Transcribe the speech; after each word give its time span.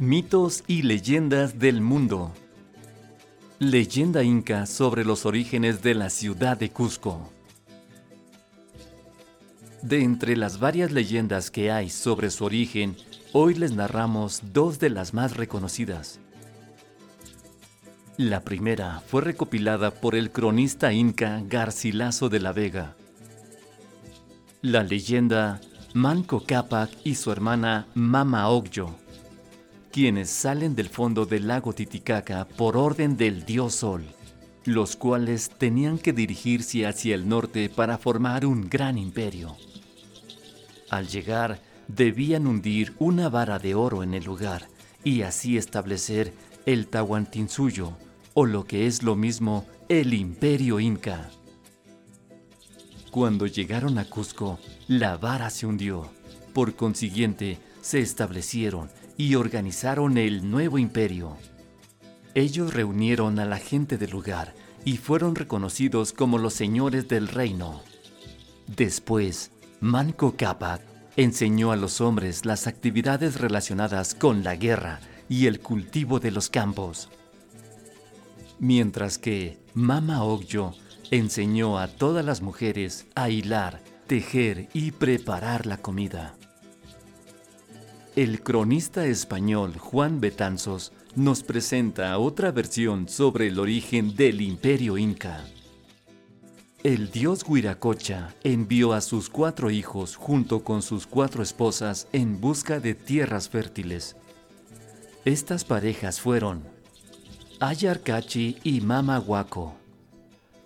Mitos 0.00 0.62
y 0.68 0.82
leyendas 0.82 1.58
del 1.58 1.80
mundo. 1.80 2.32
Leyenda 3.58 4.22
inca 4.22 4.64
sobre 4.66 5.04
los 5.04 5.26
orígenes 5.26 5.82
de 5.82 5.96
la 5.96 6.08
ciudad 6.08 6.56
de 6.56 6.70
Cusco. 6.70 7.32
De 9.82 10.04
entre 10.04 10.36
las 10.36 10.60
varias 10.60 10.92
leyendas 10.92 11.50
que 11.50 11.72
hay 11.72 11.90
sobre 11.90 12.30
su 12.30 12.44
origen, 12.44 12.96
hoy 13.32 13.54
les 13.54 13.72
narramos 13.72 14.40
dos 14.52 14.78
de 14.78 14.90
las 14.90 15.14
más 15.14 15.36
reconocidas. 15.36 16.20
La 18.16 18.44
primera 18.44 19.02
fue 19.04 19.22
recopilada 19.22 19.90
por 19.90 20.14
el 20.14 20.30
cronista 20.30 20.92
inca 20.92 21.42
Garcilaso 21.44 22.28
de 22.28 22.38
la 22.38 22.52
Vega. 22.52 22.94
La 24.62 24.84
leyenda 24.84 25.60
Manco 25.92 26.44
Cápac 26.46 26.88
y 27.02 27.16
su 27.16 27.32
hermana 27.32 27.88
Mama 27.94 28.48
Ogyo 28.48 28.94
quienes 29.98 30.30
salen 30.30 30.76
del 30.76 30.88
fondo 30.88 31.26
del 31.26 31.48
lago 31.48 31.72
Titicaca 31.72 32.46
por 32.46 32.76
orden 32.76 33.16
del 33.16 33.44
dios 33.44 33.74
Sol, 33.74 34.04
los 34.64 34.94
cuales 34.94 35.50
tenían 35.50 35.98
que 35.98 36.12
dirigirse 36.12 36.86
hacia 36.86 37.16
el 37.16 37.28
norte 37.28 37.68
para 37.68 37.98
formar 37.98 38.46
un 38.46 38.70
gran 38.70 38.96
imperio. 38.96 39.56
Al 40.88 41.08
llegar, 41.08 41.60
debían 41.88 42.46
hundir 42.46 42.94
una 43.00 43.28
vara 43.28 43.58
de 43.58 43.74
oro 43.74 44.04
en 44.04 44.14
el 44.14 44.22
lugar 44.22 44.68
y 45.02 45.22
así 45.22 45.56
establecer 45.56 46.32
el 46.64 46.86
Tahuantinsuyo, 46.86 47.94
o 48.34 48.46
lo 48.46 48.66
que 48.66 48.86
es 48.86 49.02
lo 49.02 49.16
mismo, 49.16 49.66
el 49.88 50.14
imperio 50.14 50.78
inca. 50.78 51.28
Cuando 53.10 53.48
llegaron 53.48 53.98
a 53.98 54.04
Cusco, 54.04 54.60
la 54.86 55.16
vara 55.16 55.50
se 55.50 55.66
hundió. 55.66 56.08
Por 56.52 56.76
consiguiente, 56.76 57.58
se 57.80 57.98
establecieron 57.98 58.90
y 59.18 59.34
organizaron 59.34 60.16
el 60.16 60.48
nuevo 60.48 60.78
imperio. 60.78 61.36
Ellos 62.34 62.72
reunieron 62.72 63.38
a 63.40 63.44
la 63.44 63.58
gente 63.58 63.98
del 63.98 64.10
lugar 64.10 64.54
y 64.84 64.96
fueron 64.96 65.34
reconocidos 65.34 66.12
como 66.12 66.38
los 66.38 66.54
señores 66.54 67.08
del 67.08 67.26
reino. 67.28 67.82
Después, 68.68 69.50
Manco 69.80 70.36
Cápac 70.36 70.80
enseñó 71.16 71.72
a 71.72 71.76
los 71.76 72.00
hombres 72.00 72.46
las 72.46 72.68
actividades 72.68 73.40
relacionadas 73.40 74.14
con 74.14 74.44
la 74.44 74.54
guerra 74.54 75.00
y 75.28 75.46
el 75.46 75.58
cultivo 75.58 76.20
de 76.20 76.30
los 76.30 76.48
campos. 76.48 77.10
Mientras 78.60 79.18
que 79.18 79.58
Mama 79.74 80.22
Ogyo 80.22 80.74
enseñó 81.10 81.78
a 81.78 81.88
todas 81.88 82.24
las 82.24 82.40
mujeres 82.40 83.06
a 83.16 83.30
hilar, 83.30 83.82
tejer 84.06 84.68
y 84.74 84.92
preparar 84.92 85.66
la 85.66 85.78
comida. 85.78 86.36
El 88.18 88.42
cronista 88.42 89.06
español 89.06 89.78
Juan 89.78 90.20
Betanzos 90.20 90.90
nos 91.14 91.44
presenta 91.44 92.18
otra 92.18 92.50
versión 92.50 93.08
sobre 93.08 93.46
el 93.46 93.60
origen 93.60 94.16
del 94.16 94.40
imperio 94.40 94.98
inca. 94.98 95.44
El 96.82 97.12
dios 97.12 97.44
Huiracocha 97.46 98.34
envió 98.42 98.92
a 98.92 99.02
sus 99.02 99.30
cuatro 99.30 99.70
hijos 99.70 100.16
junto 100.16 100.64
con 100.64 100.82
sus 100.82 101.06
cuatro 101.06 101.44
esposas 101.44 102.08
en 102.12 102.40
busca 102.40 102.80
de 102.80 102.96
tierras 102.96 103.48
fértiles. 103.48 104.16
Estas 105.24 105.62
parejas 105.62 106.20
fueron 106.20 106.64
Ayar 107.60 108.00
Cachi 108.00 108.56
y 108.64 108.80
Mama 108.80 109.20
Huaco, 109.20 109.76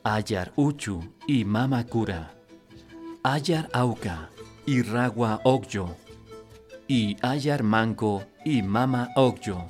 Ayar 0.05 0.55
Uchu 0.57 1.05
y 1.27 1.45
Mama 1.45 1.85
Cura, 1.85 2.33
Ayar 3.23 3.69
Auca 3.75 4.31
y 4.65 4.81
Ragua 4.81 5.43
Ogyo 5.45 5.95
y 6.95 7.17
Ayar 7.23 7.63
Manco 7.63 8.23
y 8.45 8.61
Mama 8.61 9.13
Ogyo, 9.17 9.65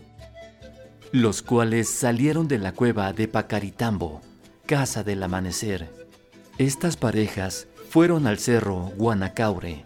los 1.12 1.40
cuales 1.40 1.88
salieron 1.88 2.48
de 2.48 2.58
la 2.58 2.72
cueva 2.72 3.12
de 3.12 3.28
Pacaritambo, 3.28 4.20
casa 4.66 5.04
del 5.04 5.22
amanecer. 5.22 5.88
Estas 6.58 6.96
parejas 6.96 7.68
fueron 7.90 8.26
al 8.26 8.40
cerro 8.40 8.90
Guanacaure. 8.96 9.84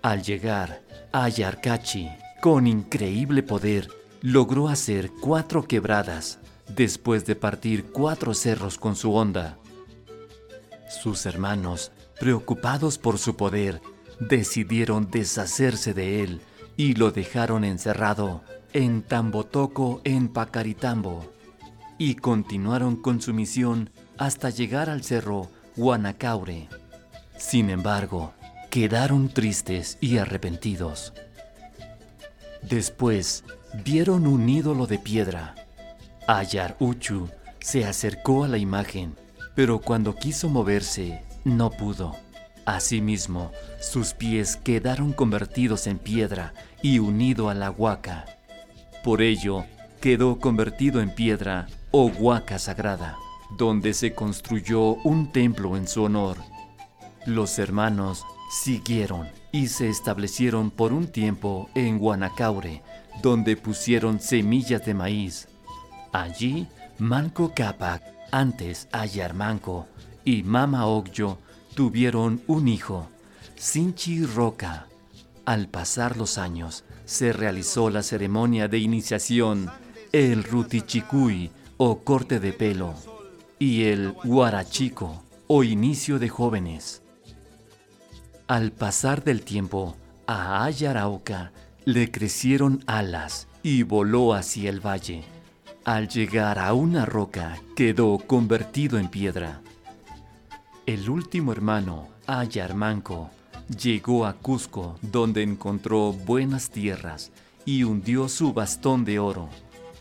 Al 0.00 0.22
llegar, 0.22 0.84
Ayarcachi, 1.10 2.08
con 2.40 2.68
increíble 2.68 3.42
poder, 3.42 3.88
logró 4.22 4.68
hacer 4.68 5.10
cuatro 5.20 5.64
quebradas 5.64 6.38
después 6.68 7.26
de 7.26 7.34
partir 7.34 7.86
cuatro 7.86 8.32
cerros 8.32 8.78
con 8.78 8.94
su 8.94 9.12
onda. 9.12 9.58
Sus 11.02 11.26
hermanos, 11.26 11.90
preocupados 12.20 12.96
por 12.96 13.18
su 13.18 13.34
poder, 13.34 13.80
decidieron 14.28 15.10
deshacerse 15.10 15.94
de 15.94 16.22
él 16.22 16.40
y 16.76 16.94
lo 16.94 17.10
dejaron 17.10 17.64
encerrado 17.64 18.42
en 18.72 19.02
Tambotoco 19.02 20.00
en 20.04 20.28
Pacaritambo 20.28 21.30
y 21.98 22.16
continuaron 22.16 22.96
con 22.96 23.20
su 23.20 23.32
misión 23.32 23.90
hasta 24.18 24.50
llegar 24.50 24.90
al 24.90 25.04
cerro 25.04 25.50
Guanacaure. 25.76 26.68
Sin 27.36 27.70
embargo, 27.70 28.32
quedaron 28.70 29.28
tristes 29.28 29.98
y 30.00 30.18
arrepentidos. 30.18 31.12
Después 32.62 33.44
vieron 33.84 34.26
un 34.26 34.48
ídolo 34.48 34.86
de 34.86 34.98
piedra. 34.98 35.54
Ayar 36.26 36.76
Uchu 36.80 37.28
se 37.60 37.84
acercó 37.84 38.44
a 38.44 38.48
la 38.48 38.58
imagen, 38.58 39.14
pero 39.54 39.80
cuando 39.80 40.16
quiso 40.16 40.48
moverse, 40.48 41.22
no 41.44 41.70
pudo. 41.70 42.23
Asimismo, 42.66 43.52
sus 43.78 44.14
pies 44.14 44.56
quedaron 44.56 45.12
convertidos 45.12 45.86
en 45.86 45.98
piedra 45.98 46.54
y 46.82 46.98
unido 46.98 47.50
a 47.50 47.54
la 47.54 47.70
huaca. 47.70 48.24
Por 49.02 49.20
ello, 49.20 49.64
quedó 50.00 50.38
convertido 50.38 51.00
en 51.00 51.14
piedra 51.14 51.66
o 51.90 52.06
huaca 52.06 52.58
sagrada, 52.58 53.16
donde 53.58 53.92
se 53.92 54.14
construyó 54.14 54.94
un 55.04 55.30
templo 55.30 55.76
en 55.76 55.86
su 55.86 56.04
honor. 56.04 56.38
Los 57.26 57.58
hermanos 57.58 58.24
siguieron 58.50 59.28
y 59.52 59.68
se 59.68 59.88
establecieron 59.88 60.70
por 60.70 60.92
un 60.92 61.06
tiempo 61.08 61.68
en 61.74 61.98
Guanacaure, 61.98 62.82
donde 63.22 63.56
pusieron 63.56 64.20
semillas 64.20 64.84
de 64.86 64.94
maíz. 64.94 65.48
Allí, 66.12 66.66
Manco 66.98 67.52
Cápac, 67.54 68.02
antes 68.30 68.88
Ayarmanco, 68.90 69.86
y 70.24 70.42
Mama 70.42 70.86
Ogyo 70.86 71.38
tuvieron 71.74 72.42
un 72.46 72.68
hijo, 72.68 73.08
Sinchi 73.56 74.24
Roca. 74.24 74.86
Al 75.44 75.68
pasar 75.68 76.16
los 76.16 76.38
años, 76.38 76.84
se 77.04 77.32
realizó 77.32 77.90
la 77.90 78.02
ceremonia 78.02 78.68
de 78.68 78.78
iniciación, 78.78 79.70
el 80.12 80.44
rutichicui 80.44 81.50
o 81.76 81.98
corte 81.98 82.40
de 82.40 82.52
pelo 82.52 82.94
y 83.58 83.84
el 83.84 84.14
huarachico 84.24 85.22
o 85.46 85.64
inicio 85.64 86.18
de 86.18 86.28
jóvenes. 86.28 87.02
Al 88.46 88.72
pasar 88.72 89.24
del 89.24 89.42
tiempo, 89.42 89.96
a 90.26 90.64
Ayarauca 90.64 91.52
le 91.84 92.10
crecieron 92.10 92.82
alas 92.86 93.48
y 93.62 93.82
voló 93.82 94.34
hacia 94.34 94.70
el 94.70 94.80
valle. 94.80 95.24
Al 95.84 96.08
llegar 96.08 96.58
a 96.58 96.72
una 96.72 97.04
roca, 97.04 97.58
quedó 97.76 98.18
convertido 98.18 98.98
en 98.98 99.08
piedra. 99.08 99.60
El 100.86 101.08
último 101.08 101.50
hermano, 101.50 102.08
Ayarmanco, 102.26 103.30
llegó 103.80 104.26
a 104.26 104.34
Cusco, 104.34 104.98
donde 105.00 105.42
encontró 105.42 106.12
buenas 106.12 106.68
tierras 106.68 107.32
y 107.64 107.84
hundió 107.84 108.28
su 108.28 108.52
bastón 108.52 109.06
de 109.06 109.18
oro. 109.18 109.48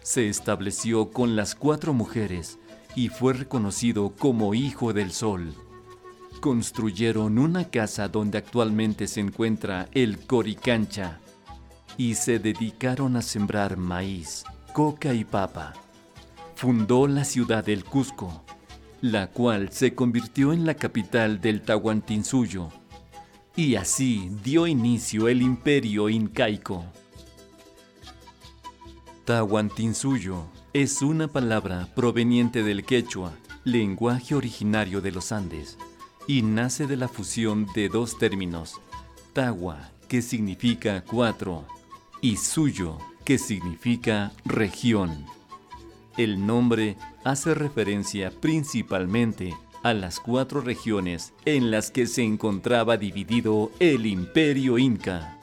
Se 0.01 0.27
estableció 0.27 1.09
con 1.09 1.37
las 1.37 1.55
cuatro 1.55 1.93
mujeres 1.93 2.59
y 2.95 3.07
fue 3.07 3.31
reconocido 3.31 4.13
como 4.19 4.53
hijo 4.53 4.91
del 4.91 5.13
sol. 5.13 5.53
Construyeron 6.41 7.39
una 7.39 7.69
casa 7.69 8.09
donde 8.09 8.39
actualmente 8.39 9.07
se 9.07 9.21
encuentra 9.21 9.87
el 9.93 10.19
Coricancha 10.19 11.21
y 11.95 12.15
se 12.15 12.39
dedicaron 12.39 13.15
a 13.15 13.21
sembrar 13.21 13.77
maíz, 13.77 14.43
coca 14.73 15.13
y 15.13 15.23
papa. 15.23 15.71
Fundó 16.55 17.07
la 17.07 17.23
ciudad 17.23 17.63
del 17.63 17.85
Cusco 17.85 18.43
la 19.03 19.27
cual 19.27 19.69
se 19.69 19.93
convirtió 19.93 20.53
en 20.53 20.65
la 20.65 20.75
capital 20.75 21.41
del 21.41 21.61
Tahuantinsuyo, 21.61 22.69
y 23.53 23.75
así 23.75 24.31
dio 24.45 24.65
inicio 24.65 25.27
el 25.27 25.41
imperio 25.41 26.07
incaico. 26.07 26.85
Tahuantinsuyo 29.25 30.45
es 30.71 31.01
una 31.01 31.27
palabra 31.27 31.89
proveniente 31.93 32.63
del 32.63 32.85
quechua, 32.85 33.33
lenguaje 33.65 34.35
originario 34.35 35.01
de 35.01 35.11
los 35.11 35.33
Andes, 35.33 35.77
y 36.25 36.41
nace 36.41 36.87
de 36.87 36.95
la 36.95 37.09
fusión 37.09 37.67
de 37.75 37.89
dos 37.89 38.17
términos, 38.17 38.79
Tagua, 39.33 39.91
que 40.07 40.21
significa 40.21 41.03
cuatro, 41.03 41.65
y 42.21 42.37
Suyo, 42.37 42.99
que 43.25 43.37
significa 43.37 44.31
región. 44.45 45.25
El 46.17 46.45
nombre 46.45 46.95
hace 47.23 47.55
referencia 47.55 48.31
principalmente 48.31 49.55
a 49.81 49.93
las 49.93 50.19
cuatro 50.19 50.61
regiones 50.61 51.33
en 51.45 51.71
las 51.71 51.89
que 51.89 52.05
se 52.05 52.23
encontraba 52.23 52.97
dividido 52.97 53.71
el 53.79 54.05
imperio 54.05 54.77
inca. 54.77 55.39